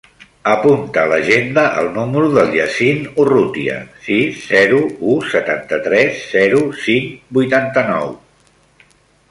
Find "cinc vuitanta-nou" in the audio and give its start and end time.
6.87-8.13